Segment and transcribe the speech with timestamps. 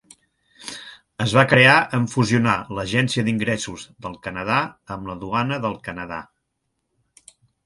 [1.25, 4.57] Es va crear en fusionar l'agència d'ingressos del Canadà
[4.97, 6.21] amb la duana del Canadà.